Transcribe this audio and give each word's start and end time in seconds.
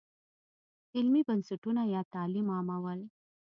علمي 0.95 1.21
بنسټونه 1.27 1.81
یا 1.93 2.01
تعلیم 2.13 2.47
عامول. 2.55 2.99